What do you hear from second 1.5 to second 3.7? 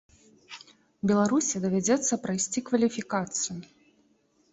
давядзецца прайсці кваліфікацыю.